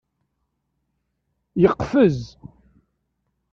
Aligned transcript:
Yeqfez. 1.61 2.21